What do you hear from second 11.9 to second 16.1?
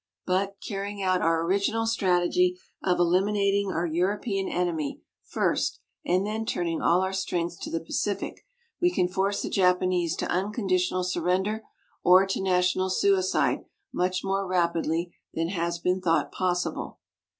or to national suicide much more rapidly than has been